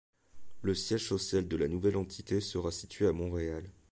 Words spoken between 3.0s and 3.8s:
à Montréal.